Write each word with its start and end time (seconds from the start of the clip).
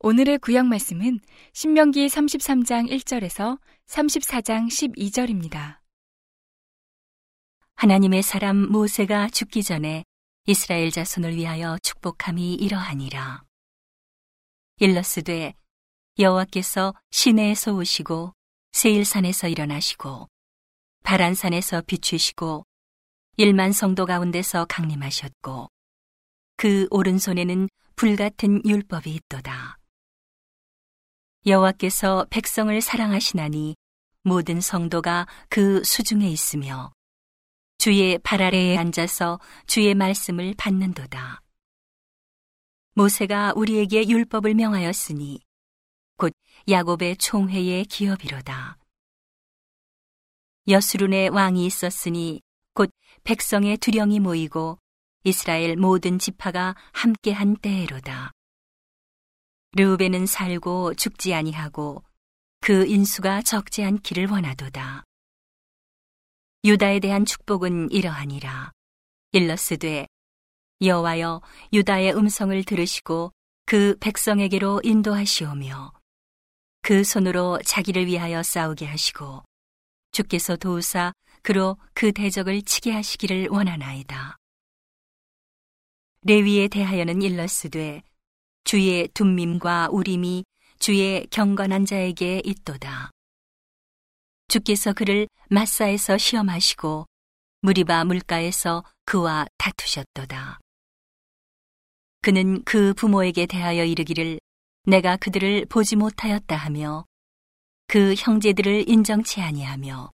오늘의 0.00 0.38
구약 0.40 0.66
말씀은 0.66 1.20
신명기 1.54 2.06
33장 2.08 2.90
1절에서 2.90 3.58
34장 3.86 4.68
12절입니다. 4.68 5.78
하나님의 7.76 8.22
사람 8.22 8.56
모세가 8.70 9.30
죽기 9.30 9.62
전에 9.62 10.04
이스라엘 10.46 10.90
자손을 10.90 11.34
위하여 11.34 11.78
축복함이 11.82 12.56
이러하니라. 12.56 13.42
일러스되 14.80 15.54
여호와께서 16.18 16.92
시내에서 17.10 17.72
오시고 17.72 18.34
세일산에서 18.74 19.46
일어나시고 19.46 20.28
바란산에서 21.04 21.82
비추시고 21.82 22.66
일만 23.36 23.70
성도 23.70 24.04
가운데서 24.04 24.64
강림하셨고 24.64 25.68
그 26.56 26.88
오른손에는 26.90 27.68
불같은 27.94 28.62
율법이 28.66 29.14
있도다. 29.14 29.78
여호와께서 31.46 32.26
백성을 32.30 32.80
사랑하시나니 32.80 33.76
모든 34.24 34.60
성도가 34.60 35.28
그 35.48 35.84
수중에 35.84 36.28
있으며 36.28 36.92
주의 37.78 38.18
발 38.18 38.42
아래에 38.42 38.76
앉아서 38.76 39.38
주의 39.68 39.94
말씀을 39.94 40.54
받는도다. 40.58 41.40
모세가 42.94 43.52
우리에게 43.54 44.08
율법을 44.08 44.54
명하였으니 44.54 45.38
곧 46.16 46.32
야곱의 46.68 47.16
총회의 47.16 47.84
기업이로다. 47.84 48.78
여수룬의 50.68 51.28
왕이 51.30 51.66
있었으니 51.66 52.40
곧 52.72 52.90
백성의 53.24 53.78
두령이 53.78 54.20
모이고 54.20 54.78
이스라엘 55.24 55.76
모든 55.76 56.18
지파가 56.18 56.74
함께한 56.92 57.56
때에로다. 57.56 58.32
르우벤은 59.72 60.26
살고 60.26 60.94
죽지 60.94 61.34
아니하고 61.34 62.04
그 62.60 62.86
인수가 62.86 63.42
적지 63.42 63.82
않기를 63.82 64.28
원하도다. 64.28 65.04
유다에 66.64 67.00
대한 67.00 67.24
축복은 67.24 67.90
이러하니라. 67.90 68.72
일러스되 69.32 70.06
여호와여 70.80 71.42
유다의 71.72 72.14
음성을 72.16 72.64
들으시고 72.64 73.32
그 73.66 73.96
백성에게로 74.00 74.80
인도하시오며 74.84 75.92
그 76.84 77.02
손으로 77.02 77.58
자기를 77.64 78.06
위하여 78.06 78.42
싸우게 78.42 78.84
하시고 78.84 79.42
주께서 80.12 80.54
도우사 80.54 81.14
그로 81.42 81.78
그 81.94 82.12
대적을 82.12 82.60
치게 82.60 82.92
하시기를 82.92 83.48
원하나이다. 83.48 84.36
레위에 86.26 86.68
대하여는 86.68 87.22
일러스되 87.22 88.02
주의 88.64 89.08
둠밈과 89.08 89.88
우림이 89.92 90.44
주의 90.78 91.26
경건한 91.30 91.86
자에게 91.86 92.42
있도다. 92.44 93.10
주께서 94.48 94.92
그를 94.92 95.26
마사에서 95.48 96.18
시험하시고 96.18 97.06
무리바 97.62 98.04
물가에서 98.04 98.84
그와 99.06 99.46
다투셨도다. 99.56 100.60
그는 102.20 102.62
그 102.64 102.92
부모에게 102.92 103.46
대하여 103.46 103.86
이르기를 103.86 104.38
내가 104.86 105.16
그들을 105.16 105.66
보지 105.66 105.96
못하였다 105.96 106.54
하며 106.54 107.06
그 107.86 108.14
형제들을 108.14 108.88
인정치 108.88 109.40
아니하며 109.40 110.10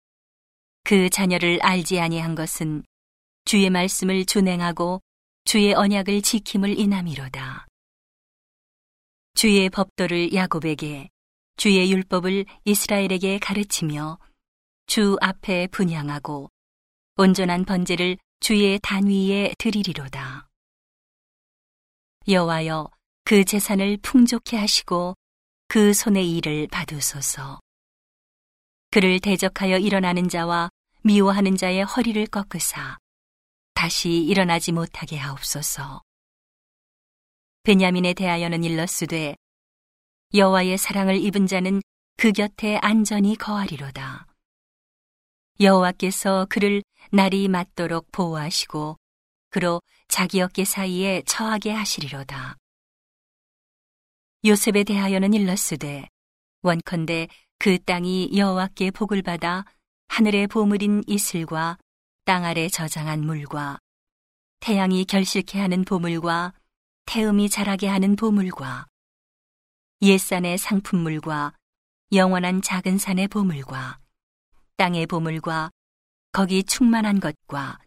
그 0.83 1.09
자녀를 1.09 1.59
알지 1.61 1.99
아니한 1.99 2.35
것은 2.35 2.83
주의 3.45 3.69
말씀을 3.69 4.25
준행하고 4.25 5.01
주의 5.45 5.73
언약을 5.73 6.21
지킴을 6.21 6.77
인함이로다. 6.77 7.65
주의 9.35 9.69
법도를 9.69 10.33
야곱에게 10.33 11.09
주의 11.55 11.91
율법을 11.91 12.45
이스라엘에게 12.65 13.39
가르치며 13.39 14.19
주 14.85 15.17
앞에 15.21 15.67
분양하고 15.67 16.49
온전한 17.15 17.63
번제를 17.63 18.17
주의 18.39 18.79
단위에 18.81 19.53
드리리로다. 19.57 20.47
여호와여 22.27 22.96
그 23.27 23.43
재산을 23.43 23.97
풍족케 24.01 24.55
하시고 24.55 25.13
그 25.67 25.93
손의 25.93 26.37
일을 26.37 26.65
받으소서. 26.67 27.59
그를 28.89 29.19
대적하여 29.19 29.79
일어나는 29.79 30.29
자와 30.29 30.69
미워하는 31.03 31.57
자의 31.57 31.83
허리를 31.83 32.25
꺾으사 32.27 32.97
다시 33.73 34.11
일어나지 34.23 34.71
못하게 34.71 35.17
하옵소서. 35.17 36.01
베냐민에 37.63 38.13
대하여는 38.13 38.63
일러스되 38.63 39.35
여호와의 40.33 40.77
사랑을 40.77 41.17
입은 41.17 41.47
자는 41.47 41.81
그 42.15 42.31
곁에 42.31 42.77
안전히 42.77 43.35
거하리로다. 43.35 44.25
여호와께서 45.59 46.47
그를 46.49 46.81
날이 47.11 47.49
맞도록 47.49 48.09
보호하시고 48.13 48.95
그로 49.49 49.81
자기 50.07 50.39
어깨 50.39 50.63
사이에 50.63 51.23
처하게 51.25 51.73
하시리로다. 51.73 52.55
요셉에 54.45 54.83
대하여는 54.83 55.33
일러스되 55.33 56.07
원컨대 56.61 57.27
그 57.57 57.79
땅이 57.79 58.31
여호와께 58.35 58.91
복을 58.91 59.23
받아 59.23 59.65
하늘의 60.09 60.47
보물인 60.47 61.03
이슬과 61.07 61.77
땅 62.23 62.45
아래 62.45 62.67
저장한 62.67 63.21
물과 63.21 63.79
태양이 64.59 65.05
결실케 65.05 65.59
하는 65.59 65.83
보물과 65.83 66.53
태음이 67.05 67.49
자라게 67.49 67.87
하는 67.87 68.15
보물과 68.15 68.85
옛산의 70.03 70.59
상품물과 70.59 71.53
영원한 72.11 72.61
작은 72.61 72.99
산의 72.99 73.29
보물과 73.29 73.99
땅의 74.77 75.07
보물과 75.07 75.71
거기 76.31 76.63
충만한 76.63 77.19
것과 77.19 77.79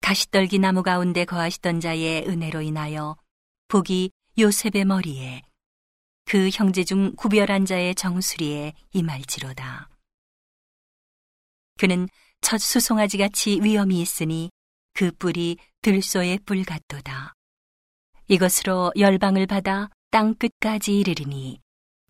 가시떨기 0.00 0.58
나무 0.58 0.82
가운데 0.82 1.26
거하시던 1.26 1.80
자의 1.80 2.26
은혜로 2.26 2.62
인하여 2.62 3.16
복이 3.68 4.10
요셉의 4.38 4.86
머리에 4.86 5.42
그 6.24 6.48
형제 6.52 6.84
중 6.84 7.14
구별한 7.16 7.66
자의 7.66 7.94
정수리에 7.94 8.74
임할지로다. 8.92 9.88
그는 11.78 12.08
첫 12.40 12.58
수송아지 12.58 13.18
같이 13.18 13.60
위험이 13.62 14.00
있으니 14.00 14.50
그 14.94 15.10
뿔이 15.12 15.56
들소의 15.82 16.40
뿔 16.44 16.64
같도다. 16.64 17.34
이것으로 18.28 18.92
열방을 18.96 19.46
받아 19.46 19.88
땅 20.10 20.34
끝까지 20.34 20.98
이르리니 20.98 21.60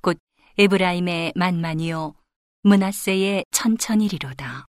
곧 0.03 0.19
에브라임의 0.59 1.33
만만이요 1.37 2.15
문하세의 2.63 3.47
천천이리로다. 3.51 4.67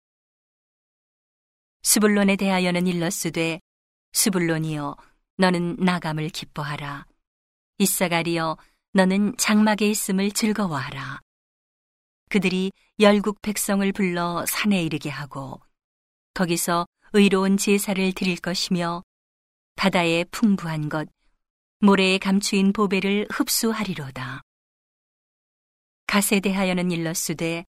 수불론에 1.83 2.35
대하여는 2.35 2.87
일러스되 2.87 3.59
수불론이여 4.13 4.95
너는 5.37 5.77
나감을 5.77 6.29
기뻐하라. 6.29 7.05
이사가리여 7.79 8.57
너는 8.93 9.35
장막에 9.37 9.89
있음을 9.89 10.31
즐거워하라. 10.31 11.21
그들이 12.29 12.71
열국 12.99 13.41
백성을 13.41 13.89
불러 13.93 14.45
산에 14.45 14.83
이르게 14.83 15.09
하고 15.09 15.61
거기서 16.33 16.85
의로운 17.13 17.57
제사를 17.57 18.11
드릴 18.13 18.37
것이며 18.37 19.03
바다의 19.75 20.25
풍부한 20.31 20.89
것 20.89 21.07
모래에 21.79 22.17
감추인 22.17 22.73
보배를 22.73 23.27
흡수하리로다. 23.31 24.41
갓에 26.07 26.41
대하여는 26.41 26.91
일러스되 26.91 27.65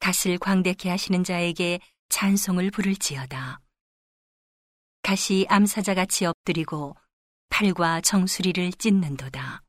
갓을 0.00 0.38
광대케 0.38 0.88
하시는 0.88 1.22
자에게 1.22 1.80
찬송을 2.08 2.70
부를지어다. 2.70 3.60
갓이 5.02 5.46
암사자같이 5.48 6.24
엎드리고 6.26 6.96
팔과 7.50 8.00
정수리를 8.00 8.72
찢는도다. 8.72 9.62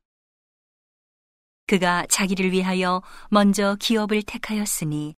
그가 1.66 2.06
자기를 2.08 2.52
위하여 2.52 3.02
먼저 3.30 3.76
기업을 3.80 4.22
택하였으니 4.22 5.14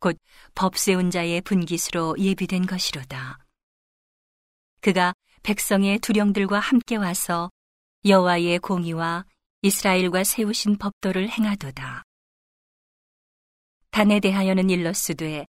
곧 0.00 0.18
법세운 0.54 1.10
자의 1.10 1.40
분기수로 1.40 2.16
예비된 2.18 2.66
것이로다. 2.66 3.38
그가 4.80 5.14
백성의 5.42 6.00
두령들과 6.00 6.58
함께 6.58 6.96
와서 6.96 7.50
여호와의 8.04 8.58
공의와 8.58 9.24
이스라엘과 9.62 10.24
세우신 10.24 10.76
법도를 10.76 11.30
행하도다. 11.30 12.02
단에 13.90 14.20
대하여는 14.20 14.68
일러스되 14.68 15.46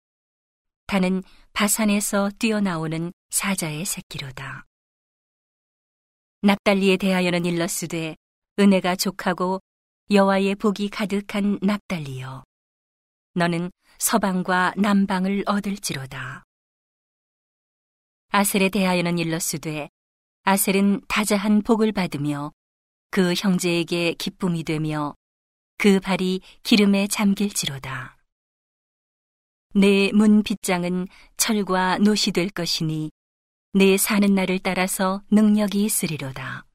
단은 0.86 1.22
바산에서 1.52 2.30
뛰어나오는 2.38 3.12
사자의 3.30 3.84
새끼로다. 3.86 4.66
납달리에 6.42 6.98
대하여는 6.98 7.46
일러스되 7.46 8.16
은혜가 8.58 8.96
족하고 8.96 9.60
여호와의 10.10 10.56
복이 10.56 10.90
가득한 10.90 11.58
납달리여 11.62 12.44
너는 13.34 13.70
서방과 13.98 14.74
남방을 14.76 15.44
얻을지로다. 15.46 16.44
아셀에 18.28 18.68
대하여는 18.68 19.18
일러스되 19.18 19.88
아셀은 20.42 21.00
다자한 21.08 21.62
복을 21.62 21.92
받으며 21.92 22.52
그 23.10 23.32
형제에게 23.32 24.12
기쁨이 24.14 24.62
되며 24.62 25.14
그 25.78 26.00
발이 26.00 26.42
기름에 26.62 27.06
잠길지로다. 27.06 28.18
내 29.74 30.12
문 30.12 30.42
빗장은 30.42 31.08
철과 31.38 31.96
노시 31.98 32.30
될 32.30 32.50
것이니 32.50 33.10
내 33.72 33.96
사는 33.96 34.32
날을 34.34 34.58
따라서 34.58 35.22
능력이 35.30 35.82
있으리로다. 35.82 36.66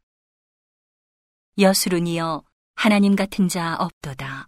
여수run이여 1.60 2.49
하나님 2.82 3.18
같은 3.18 3.50
자 3.50 3.76
없도다. 3.78 4.48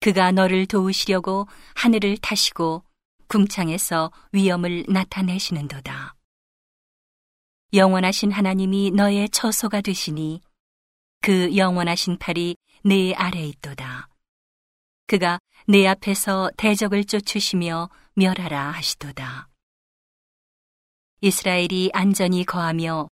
그가 0.00 0.32
너를 0.32 0.66
도우시려고 0.66 1.46
하늘을 1.76 2.16
타시고 2.16 2.82
궁창에서 3.28 4.10
위엄을 4.32 4.86
나타내시는도다. 4.88 6.16
영원하신 7.74 8.32
하나님이 8.32 8.90
너의 8.90 9.28
처소가 9.28 9.82
되시니 9.82 10.40
그 11.20 11.56
영원하신 11.56 12.18
팔이 12.18 12.56
내 12.82 13.12
아래 13.12 13.46
있도다. 13.46 14.08
그가 15.06 15.38
내 15.68 15.86
앞에서 15.86 16.50
대적을 16.56 17.04
쫓으시며 17.04 17.88
멸하라 18.14 18.72
하시도다. 18.72 19.48
이스라엘이 21.20 21.92
안전히 21.94 22.44
거하며 22.44 23.06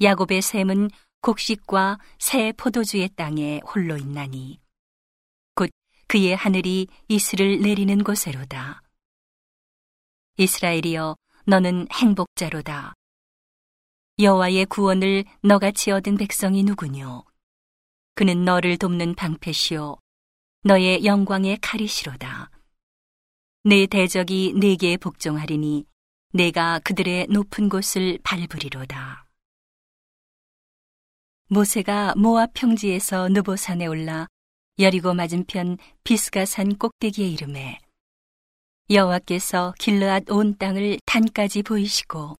야곱의 0.00 0.42
샘은 0.42 0.90
곡식과 1.20 1.98
새 2.18 2.52
포도주의 2.52 3.08
땅에 3.16 3.60
홀로 3.64 3.96
있나니 3.96 4.60
곧 5.54 5.70
그의 6.06 6.36
하늘이 6.36 6.86
이슬을 7.08 7.60
내리는 7.60 8.02
곳에로다. 8.04 8.82
이스라엘이여 10.36 11.16
너는 11.46 11.88
행복자로다. 11.92 12.94
여호와의 14.20 14.66
구원을 14.66 15.24
너같이 15.42 15.90
얻은 15.90 16.16
백성이 16.16 16.62
누구뇨? 16.62 17.24
그는 18.14 18.44
너를 18.44 18.76
돕는 18.76 19.14
방패시요 19.14 19.96
너의 20.64 21.04
영광의 21.04 21.58
칼이시로다. 21.60 22.50
내 23.64 23.86
대적이 23.86 24.54
내게 24.56 24.96
복종하리니 24.96 25.84
내가 26.32 26.78
그들의 26.80 27.28
높은 27.28 27.68
곳을 27.68 28.18
밟으리로다. 28.22 29.27
모세가 31.48 32.14
모압 32.16 32.52
평지에서 32.54 33.28
느보산에 33.28 33.86
올라 33.86 34.26
여리고 34.78 35.14
맞은편 35.14 35.78
비스가산 36.04 36.76
꼭대기에 36.76 37.28
이름에 37.28 37.78
여호와께서 38.90 39.74
길르앗 39.78 40.30
온 40.30 40.56
땅을 40.56 40.98
단까지 41.04 41.62
보이시고 41.62 42.36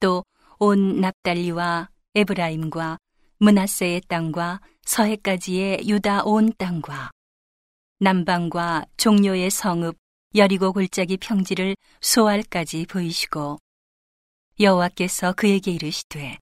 또 0.00 0.24
온 0.62 1.00
납달리와 1.00 1.88
에브라임과 2.14 2.98
문하세의 3.38 4.02
땅과 4.08 4.60
서해까지의 4.82 5.88
유다 5.88 6.24
온 6.24 6.52
땅과 6.58 7.10
남방과 7.98 8.84
종료의 8.98 9.50
성읍 9.50 9.96
여리고 10.34 10.74
골짜기 10.74 11.16
평지를 11.16 11.76
소알까지 12.02 12.84
보이시고 12.90 13.56
여호와께서 14.60 15.32
그에게 15.32 15.70
이르시되 15.70 16.36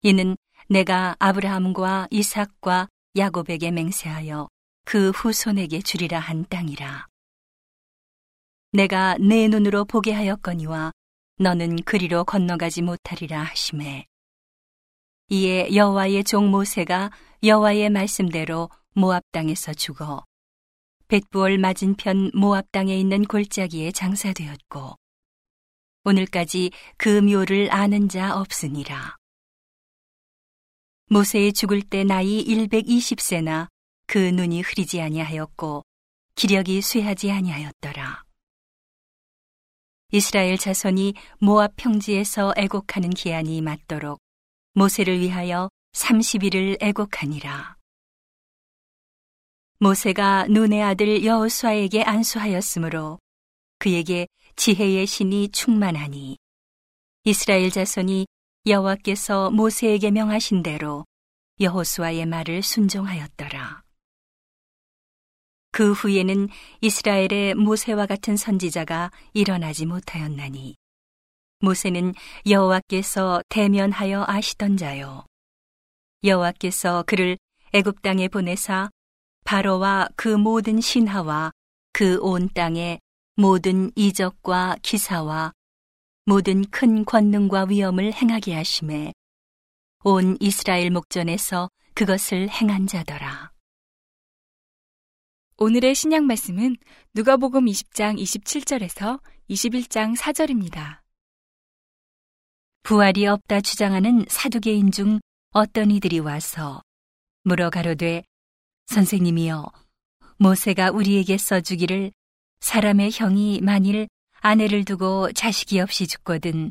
이는 0.00 0.36
내가 0.68 1.14
아브라함과 1.18 2.08
이삭과 2.10 2.88
야곱에게 3.16 3.70
맹세하여 3.70 4.48
그 4.84 5.10
후손에게 5.10 5.82
주리라 5.82 6.18
한 6.18 6.46
땅이라. 6.48 7.06
내가 8.72 9.16
내 9.18 9.46
눈으로 9.48 9.84
보게 9.84 10.12
하였거니와 10.12 10.92
너는 11.38 11.76
그리로 11.84 12.24
건너가지 12.24 12.82
못하리라 12.82 13.42
하심에 13.42 14.06
이에 15.28 15.74
여호와의 15.74 16.24
종 16.24 16.50
모세가 16.50 17.10
여호와의 17.42 17.90
말씀대로 17.90 18.70
모압 18.94 19.22
땅에서 19.32 19.74
죽어 19.74 20.24
벳부얼 21.08 21.58
맞은편 21.58 22.32
모압 22.34 22.72
땅에 22.72 22.96
있는 22.96 23.24
골짜기에 23.24 23.92
장사되었고 23.92 24.96
오늘까지 26.04 26.70
그 26.96 27.20
묘를 27.20 27.72
아는 27.72 28.08
자 28.08 28.38
없으니라. 28.38 29.16
모세의 31.06 31.52
죽을 31.52 31.82
때 31.82 32.02
나이 32.04 32.44
120세나 32.44 33.68
그 34.06 34.18
눈이 34.18 34.62
흐리지 34.62 35.00
아니하였고 35.00 35.84
기력이 36.34 36.80
쇠하지 36.80 37.30
아니하였더라. 37.30 38.24
이스라엘 40.12 40.56
자손이 40.58 41.14
모압 41.38 41.74
평지에서 41.76 42.54
애곡하는 42.56 43.10
기한이 43.10 43.60
맞도록 43.60 44.20
모세를 44.74 45.20
위하여 45.20 45.68
30일을 45.92 46.82
애곡하니라. 46.82 47.76
모세가 49.78 50.46
눈의 50.48 50.82
아들 50.82 51.24
여호수아에게 51.24 52.02
안수하였으므로 52.02 53.18
그에게 53.78 54.26
지혜의 54.56 55.06
신이 55.06 55.50
충만하니 55.50 56.38
이스라엘 57.24 57.70
자손이 57.70 58.26
여호와께서 58.66 59.50
모세에게 59.50 60.10
명하신 60.10 60.62
대로 60.62 61.04
여호수아의 61.60 62.24
말을 62.24 62.62
순종하였더라. 62.62 63.82
그 65.70 65.92
후에는 65.92 66.48
이스라엘의 66.80 67.56
모세와 67.56 68.06
같은 68.06 68.36
선지자가 68.36 69.10
일어나지 69.34 69.84
못하였나니 69.84 70.76
모세는 71.60 72.14
여호와께서 72.48 73.42
대면하여 73.48 74.24
아시던 74.26 74.76
자요 74.76 75.26
여호와께서 76.22 77.04
그를 77.06 77.36
애굽 77.74 78.00
땅에 78.00 78.28
보내사 78.28 78.88
바로와 79.44 80.08
그 80.16 80.28
모든 80.28 80.80
신하와 80.80 81.50
그 81.92 82.18
온 82.22 82.48
땅에 82.54 82.98
모든 83.36 83.90
이적과 83.94 84.76
기사와 84.80 85.52
모든 86.26 86.64
큰 86.70 87.04
권능과 87.04 87.66
위엄을 87.68 88.14
행하게 88.14 88.54
하심에 88.54 89.12
온 90.04 90.38
이스라엘 90.40 90.90
목전에서 90.90 91.68
그것을 91.94 92.48
행한 92.48 92.86
자더라. 92.86 93.52
오늘의 95.58 95.94
신약 95.94 96.24
말씀은 96.24 96.76
누가복음 97.12 97.66
20장 97.66 98.18
27절에서 98.18 99.20
21장 99.50 100.16
4절입니다. 100.16 101.00
부활이 102.82 103.26
없다 103.26 103.60
주장하는 103.60 104.24
사두개인 104.26 104.92
중 104.92 105.20
어떤 105.50 105.90
이들이 105.90 106.20
와서 106.20 106.82
물어 107.42 107.68
가로되 107.68 108.24
선생님이여 108.86 109.70
모세가 110.38 110.90
우리에게 110.90 111.36
써주기를 111.36 112.12
사람의 112.60 113.10
형이 113.12 113.60
만일 113.60 114.08
아내를 114.46 114.84
두고 114.84 115.32
자식이 115.32 115.80
없이 115.80 116.06
죽거든 116.06 116.70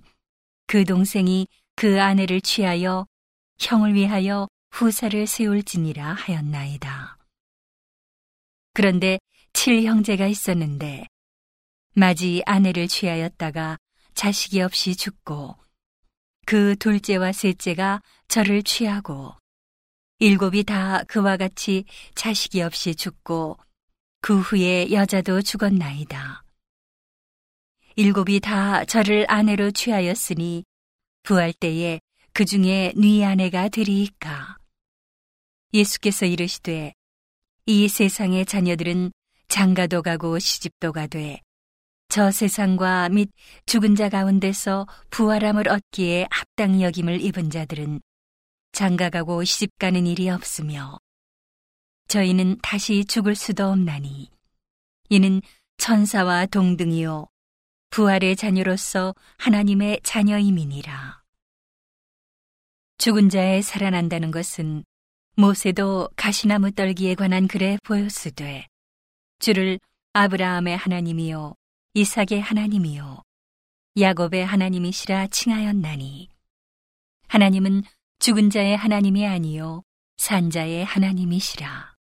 그 0.67 0.85
동생이 0.85 1.47
그 1.75 1.99
아내를 1.99 2.39
취하여 2.39 3.07
형을 3.59 3.95
위하여 3.95 4.47
후사를 4.69 5.25
세울지니라 5.25 6.13
하였나이다. 6.13 7.17
그런데 8.75 9.17
칠 9.53 9.81
형제가 9.85 10.27
있었는데 10.27 11.07
마지 11.95 12.43
아내를 12.45 12.87
취하였다가 12.87 13.79
자식이 14.13 14.61
없이 14.61 14.95
죽고 14.95 15.55
그 16.45 16.75
둘째와 16.75 17.31
셋째가 17.31 18.03
저를 18.27 18.61
취하고 18.61 19.33
일곱이 20.19 20.63
다 20.63 21.03
그와 21.07 21.37
같이 21.37 21.85
자식이 22.13 22.61
없이 22.61 22.93
죽고 22.93 23.57
그 24.21 24.39
후에 24.39 24.91
여자도 24.91 25.41
죽었나이다. 25.41 26.43
일곱이 27.95 28.39
다 28.39 28.83
저를 28.85 29.25
아내로 29.29 29.71
취하였으니 29.71 30.63
부활 31.21 31.53
때에 31.53 31.99
그 32.33 32.45
중에 32.45 32.93
네 32.95 33.23
아내가 33.23 33.69
되리이까. 33.69 34.57
예수께서 35.73 36.25
이르시되 36.25 36.93
이 37.65 37.87
세상의 37.87 38.45
자녀들은 38.45 39.11
장가도 39.47 40.01
가고 40.01 40.39
시집도 40.39 40.91
가되 40.91 41.41
저 42.09 42.31
세상과 42.31 43.09
및 43.09 43.29
죽은 43.65 43.95
자 43.95 44.09
가운데서 44.09 44.87
부활함을 45.11 45.69
얻기에 45.69 46.27
합당 46.29 46.81
여김을 46.81 47.21
입은 47.21 47.49
자들은 47.49 48.01
장가 48.71 49.09
가고 49.09 49.43
시집 49.43 49.77
가는 49.77 50.05
일이 50.07 50.29
없으며 50.29 50.99
저희는 52.07 52.57
다시 52.61 53.05
죽을 53.05 53.35
수도 53.35 53.65
없나니 53.67 54.29
이는 55.09 55.41
천사와 55.77 56.47
동등이요 56.47 57.27
부활의 57.93 58.35
자녀로서 58.35 59.13
하나님의 59.37 59.99
자녀임이니라. 60.01 61.21
죽은 62.97 63.29
자에 63.29 63.61
살아난다는 63.61 64.31
것은 64.31 64.83
모세도 65.35 66.09
가시나무 66.15 66.71
떨기에 66.71 67.13
관한 67.13 67.47
글에 67.47 67.77
보였으되 67.83 68.65
주를 69.37 69.79
아브라함의 70.13 70.75
하나님이요 70.75 71.53
이삭의 71.93 72.41
하나님이요 72.41 73.21
야곱의 73.99 74.43
하나님이시라 74.43 75.27
칭하였나니 75.27 76.29
하나님은 77.27 77.83
죽은 78.17 78.49
자의 78.49 78.75
하나님이 78.75 79.27
아니요 79.27 79.83
산자의 80.17 80.83
하나님이시라 80.83 81.93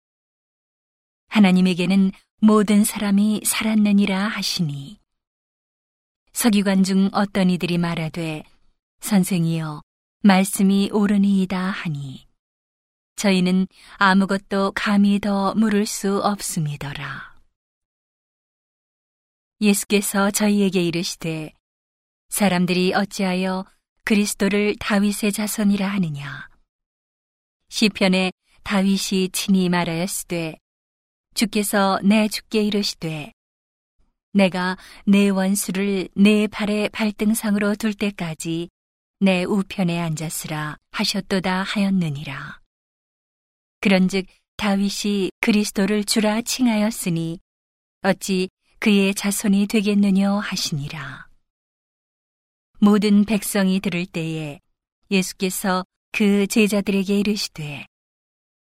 하나님에게는 1.30 2.12
모든 2.40 2.84
사람이 2.84 3.40
살았느니라 3.44 4.28
하시니 4.28 4.99
서기관 6.32 6.84
중 6.84 7.10
어떤 7.12 7.50
이들이 7.50 7.78
말하되 7.78 8.44
선생이여 9.00 9.82
말씀이 10.22 10.90
옳으니이다 10.92 11.58
하니 11.58 12.26
저희는 13.16 13.66
아무것도 13.96 14.72
감히 14.74 15.18
더 15.20 15.54
물을 15.54 15.84
수 15.84 16.20
없음이더라. 16.22 17.34
예수께서 19.60 20.30
저희에게 20.30 20.82
이르시되 20.82 21.52
사람들이 22.30 22.94
어찌하여 22.94 23.66
그리스도를 24.04 24.76
다윗의 24.80 25.32
자손이라 25.32 25.86
하느냐 25.86 26.48
시편에 27.68 28.32
다윗이 28.62 29.30
친히 29.32 29.68
말하였으되 29.68 30.56
주께서 31.34 32.00
내 32.02 32.28
주께 32.28 32.62
이르시되 32.62 33.32
내가 34.32 34.76
내 35.04 35.28
원수를 35.28 36.08
내 36.14 36.46
발의 36.46 36.90
발등상으로 36.90 37.74
둘 37.74 37.94
때까지 37.94 38.68
내 39.18 39.44
우편에 39.44 40.00
앉았으라 40.00 40.76
하셨도다 40.92 41.62
하였느니라. 41.62 42.60
그런즉 43.80 44.26
다윗이 44.56 45.30
그리스도를 45.40 46.04
주라 46.04 46.42
칭하였으니 46.42 47.38
어찌 48.02 48.48
그의 48.78 49.14
자손이 49.14 49.66
되겠느냐 49.66 50.32
하시니라. 50.32 51.26
모든 52.78 53.24
백성이 53.24 53.80
들을 53.80 54.06
때에 54.06 54.58
예수께서 55.10 55.84
그 56.12 56.46
제자들에게 56.46 57.18
이르시되 57.18 57.86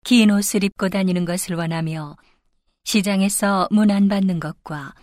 긴 0.03 0.31
옷을 0.31 0.63
입고 0.63 0.89
다니는 0.89 1.25
것을 1.25 1.55
원하며 1.55 2.17
시장에서 2.83 3.67
문안 3.71 4.07
받는 4.07 4.39
것과 4.39 4.93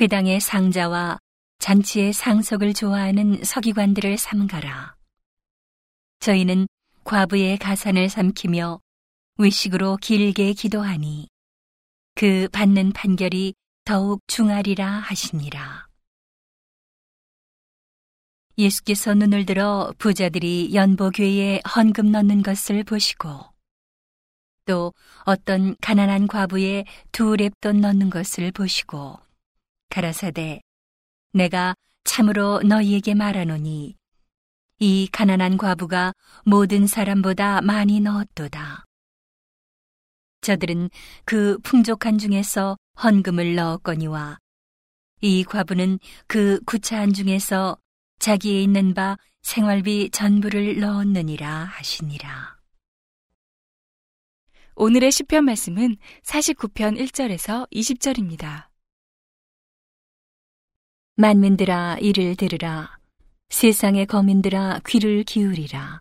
회당의 0.00 0.40
상자와 0.40 1.18
잔치의 1.58 2.12
상석을 2.12 2.74
좋아하는 2.74 3.44
서기관들을 3.44 4.18
삼가라. 4.18 4.96
저희는 6.20 6.66
과부의 7.04 7.58
가산을 7.58 8.08
삼키며 8.08 8.80
외식으로 9.38 9.96
길게 9.98 10.54
기도하니 10.54 11.28
그 12.14 12.48
받는 12.52 12.92
판결이 12.92 13.54
더욱 13.84 14.20
중하리라 14.26 14.86
하시니라. 14.86 15.86
예수께서 18.58 19.14
눈을 19.14 19.46
들어 19.46 19.92
부자들이 19.98 20.74
연보교회에 20.74 21.62
헌금 21.76 22.12
넣는 22.12 22.42
것을 22.42 22.84
보시고 22.84 23.52
또 24.66 24.92
어떤 25.24 25.74
가난한 25.80 26.28
과부의 26.28 26.84
두 27.10 27.36
랩돈 27.36 27.80
넣는 27.80 28.10
것을 28.10 28.52
보시고 28.52 29.21
가라사대 29.92 30.62
내가 31.34 31.74
참으로 32.04 32.62
너희에게 32.62 33.14
말하노니 33.14 33.94
이 34.78 35.08
가난한 35.12 35.58
과부가 35.58 36.14
모든 36.46 36.86
사람보다 36.86 37.60
많이 37.60 38.00
넣었도다. 38.00 38.84
저들은 40.40 40.88
그 41.26 41.58
풍족한 41.62 42.16
중에서 42.16 42.78
헌금을 43.02 43.54
넣었거니와 43.54 44.38
이 45.20 45.44
과부는 45.44 45.98
그 46.26 46.58
구차한 46.64 47.12
중에서 47.12 47.76
자기에 48.18 48.62
있는 48.62 48.94
바 48.94 49.18
생활비 49.42 50.08
전부를 50.10 50.80
넣었느니라 50.80 51.64
하시니라. 51.64 52.56
오늘의 54.74 55.12
시편 55.12 55.44
말씀은 55.44 55.96
49편 56.24 56.98
1절에서 56.98 57.70
20절입니다. 57.70 58.71
만민들아 61.16 61.98
이를 62.00 62.36
들으라. 62.36 62.96
세상의 63.50 64.06
거민들아 64.06 64.80
귀를 64.86 65.24
기울이라. 65.24 66.00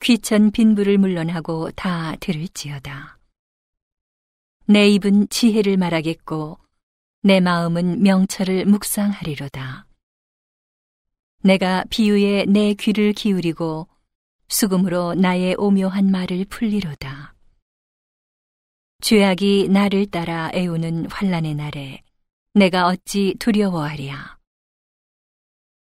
귀천 0.00 0.50
빈부를 0.50 0.98
물론하고 0.98 1.70
다 1.70 2.14
들을지어다. 2.20 3.18
내 4.66 4.86
입은 4.90 5.30
지혜를 5.30 5.78
말하겠고 5.78 6.58
내 7.22 7.40
마음은 7.40 8.02
명철을 8.02 8.66
묵상하리로다. 8.66 9.86
내가 11.40 11.84
비유에 11.88 12.44
내 12.44 12.74
귀를 12.74 13.14
기울이고 13.14 13.88
수금으로 14.48 15.14
나의 15.14 15.54
오묘한 15.56 16.10
말을 16.10 16.44
풀리로다. 16.50 17.34
죄악이 19.00 19.68
나를 19.70 20.04
따라 20.10 20.50
애우는 20.52 21.10
환란의 21.10 21.54
날에 21.54 22.02
내가 22.54 22.86
어찌 22.86 23.34
두려워하랴. 23.38 24.36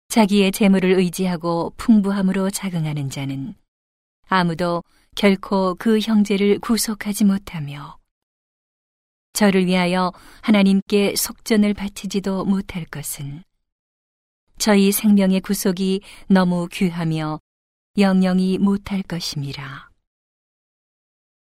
자기의 0.06 0.52
재물을 0.52 0.92
의지하고 0.92 1.74
풍부함으로 1.76 2.50
자긍하는 2.50 3.10
자는 3.10 3.56
아무도 4.28 4.84
결코 5.16 5.74
그 5.74 5.98
형제를 5.98 6.60
구속하지 6.60 7.24
못하며 7.24 7.98
저를 9.32 9.66
위하여 9.66 10.12
하나님께 10.42 11.16
속전을 11.16 11.74
바치지도 11.74 12.44
못할 12.44 12.84
것은 12.84 13.42
저희 14.56 14.92
생명의 14.92 15.40
구속이 15.40 16.02
너무 16.28 16.68
귀하며 16.70 17.40
영영이 17.98 18.58
못할 18.58 19.02
것임이라. 19.02 19.90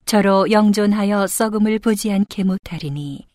저로 0.06 0.50
영존하여 0.50 1.28
썩음을 1.28 1.80
보지 1.80 2.10
않게 2.10 2.46
못하리니 2.46 3.33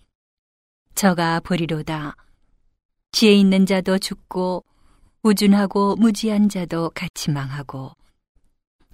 저가 0.99 1.38
보리로다. 1.38 2.17
지혜 3.12 3.33
있는 3.33 3.67
자도 3.67 4.00
죽고 4.00 4.64
우준하고 5.23 5.95
무지한 5.95 6.49
자도 6.49 6.90
같이 6.90 7.31
망하고 7.31 7.93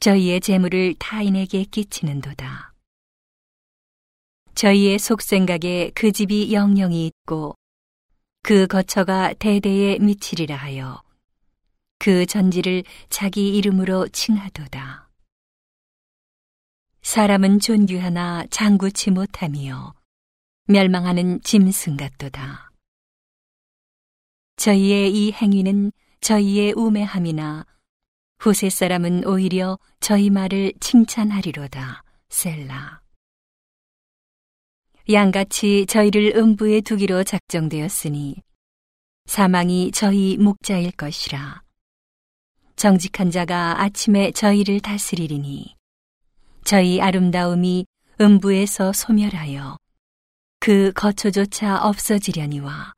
저희의 0.01 0.43
재물을 0.43 0.95
타인에게 0.99 1.65
끼치는도다. 1.65 2.75
저희의 4.55 4.99
속생각에 4.99 5.93
그 5.95 6.13
집이 6.13 6.53
영영이 6.53 7.07
있고 7.07 7.55
그 8.43 8.67
거처가 8.67 9.33
대대에 9.39 9.99
미치리라 9.99 10.57
하여 10.57 11.03
그 11.99 12.27
전지를 12.27 12.85
자기 13.09 13.57
이름으로 13.57 14.09
칭하도다. 14.09 15.09
사람은 17.01 17.61
존귀하나 17.61 18.45
장구치 18.51 19.11
못하며 19.11 19.95
멸망하는 20.67 21.43
짐승 21.43 21.99
같도다. 21.99 22.71
저희의 24.57 25.13
이 25.13 25.33
행위는 25.33 25.93
저희의 26.23 26.73
우매함이나 26.73 27.67
후세 28.39 28.71
사람은 28.71 29.27
오히려 29.27 29.79
저희 30.01 30.31
말을 30.31 30.73
칭찬하리로다. 30.81 32.03
셀라. 32.31 33.03
양같이 35.13 35.85
저희를 35.85 36.33
음부에 36.35 36.81
두기로 36.81 37.25
작정되었으니 37.25 38.37
사망이 39.27 39.91
저희 39.93 40.39
목자일 40.39 40.93
것이라. 40.93 41.63
정직한 42.77 43.31
자가 43.31 43.83
아침에 43.83 44.31
저희를 44.31 44.81
다스리리니 44.81 45.77
저희 46.65 47.03
아름다움이 47.03 47.85
음부에서 48.19 48.95
소멸하여 48.95 49.77
그 50.65 50.93
거처조차 50.95 51.85
없어지려니와 51.85 52.95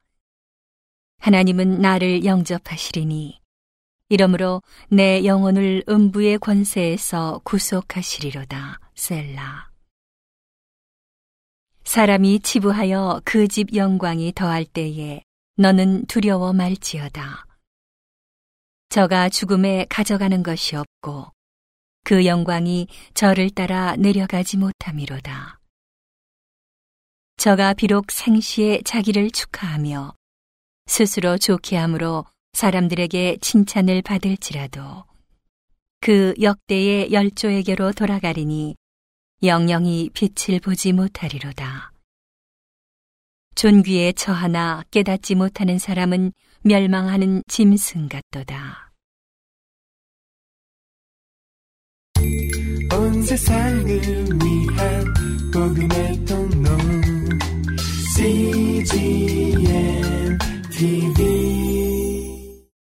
하나님은 1.19 1.81
나를 1.81 2.25
영접하시리니 2.25 3.41
이러므로 4.09 4.63
내 4.89 5.25
영혼을 5.25 5.83
음부의 5.89 6.39
권세에서 6.39 7.41
구속하시리로다 7.43 8.79
셀라 8.95 9.69
사람이 11.83 12.39
치부하여 12.39 13.23
그 13.25 13.49
집 13.49 13.75
영광이 13.75 14.35
더할 14.37 14.65
때에 14.65 15.25
너는 15.57 16.07
두려워 16.07 16.53
말지어다 16.53 17.47
저가 18.91 19.29
죽음에 19.29 19.87
가져가는 19.89 20.41
것이 20.45 20.77
없고 20.77 21.33
그 22.05 22.27
영광이 22.27 22.87
저를 23.15 23.51
따라 23.51 23.97
내려가지 23.97 24.57
못함이로다. 24.57 25.56
저가 27.37 27.75
비록 27.75 28.11
생시에 28.11 28.81
자기를 28.85 29.31
축하하며 29.31 30.15
스스로 30.87 31.37
좋게 31.39 31.77
함으로 31.77 32.25
사람들에게 32.55 33.39
칭찬을 33.41 34.03
받을지라도 34.03 35.05
그 36.01 36.35
역대의 36.41 37.13
열조에게로 37.13 37.93
돌아가리니 37.93 38.77
영영이 39.43 40.11
빛을 40.15 40.61
보지 40.61 40.93
못하리로다. 40.93 41.93
존귀에 43.55 44.13
처하나 44.13 44.83
깨닫지 44.91 45.35
못하는 45.35 45.79
사람은 45.79 46.33
멸망하는 46.63 47.43
짐승 47.49 48.09
같도다. 48.09 48.93
온 52.93 53.23
세상을 53.23 53.87
위한 53.87 55.15
복음의 55.53 56.25
통로 56.25 56.46
CGM 58.17 58.89
TV 60.73 61.46